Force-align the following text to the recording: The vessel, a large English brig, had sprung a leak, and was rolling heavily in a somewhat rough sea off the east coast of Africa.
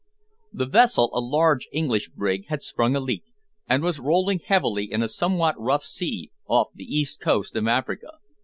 The 0.51 0.65
vessel, 0.65 1.11
a 1.13 1.19
large 1.19 1.69
English 1.71 2.09
brig, 2.09 2.47
had 2.47 2.63
sprung 2.63 2.95
a 2.95 2.99
leak, 2.99 3.23
and 3.67 3.83
was 3.83 3.99
rolling 3.99 4.39
heavily 4.39 4.91
in 4.91 5.03
a 5.03 5.07
somewhat 5.07 5.53
rough 5.61 5.83
sea 5.83 6.31
off 6.47 6.69
the 6.73 6.85
east 6.85 7.21
coast 7.21 7.55
of 7.55 7.67
Africa. 7.67 8.09